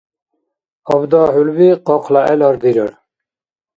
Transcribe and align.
Абда 0.93 1.21
хӀулби 1.31 1.69
къакъла 1.85 2.21
гӀелар 2.27 2.55
дирар. 2.61 2.91